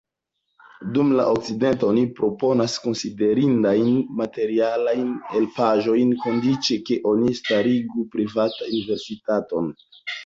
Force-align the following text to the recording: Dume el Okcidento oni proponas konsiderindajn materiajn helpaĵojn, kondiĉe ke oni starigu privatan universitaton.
Dume 0.93 1.11
el 1.15 1.19
Okcidento 1.33 1.89
oni 1.93 2.05
proponas 2.19 2.77
konsiderindajn 2.85 3.91
materiajn 4.21 5.11
helpaĵojn, 5.35 6.17
kondiĉe 6.25 6.79
ke 6.89 6.99
oni 7.13 7.37
starigu 7.45 8.09
privatan 8.17 8.71
universitaton. 8.75 9.73